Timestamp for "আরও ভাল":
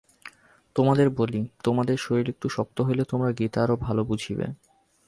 3.63-3.97